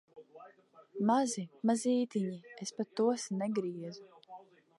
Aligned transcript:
Mazi, 1.09 1.43
mazītiņi, 1.71 2.35
es 2.67 2.75
pat 2.79 2.91
tos 3.03 3.27
negriezu. 3.43 4.09